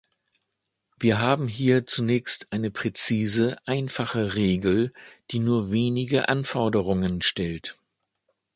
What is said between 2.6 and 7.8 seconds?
präzise, eine einfache Regel, die nur wenige Anforderungen stellt.